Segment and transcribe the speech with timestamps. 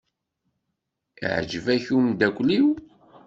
[1.23, 2.67] Iɛjeb-ak umeddakel-iw?